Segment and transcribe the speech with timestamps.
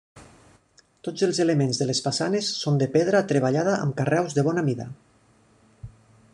[1.07, 4.89] Tots els elements de les façanes són de pedra treballada amb carreus de bona mida.